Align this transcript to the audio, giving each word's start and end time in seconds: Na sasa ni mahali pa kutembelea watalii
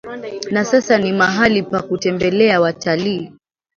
Na 0.51 0.63
sasa 0.65 0.97
ni 0.97 1.11
mahali 1.13 1.63
pa 1.63 1.81
kutembelea 1.81 2.61
watalii 2.61 3.31